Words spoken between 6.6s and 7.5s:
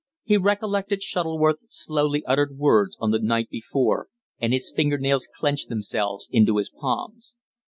palms.